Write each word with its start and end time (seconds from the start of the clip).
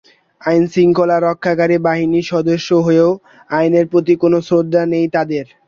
আইনশৃঙ্খলা 0.41 1.17
রক্ষাকারী 1.19 1.77
বাহিনীর 1.87 2.29
সদস্য 2.33 2.69
হয়েও 2.85 3.09
আইনের 3.49 3.85
প্রতি 3.91 4.13
কোনো 4.23 4.37
শ্রদ্ধা 4.47 4.81
নেই 4.93 5.05
তাদের। 5.15 5.45